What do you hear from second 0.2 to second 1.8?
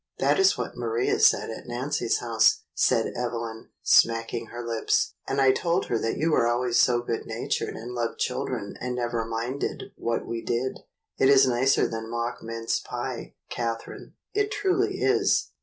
is what Maria said at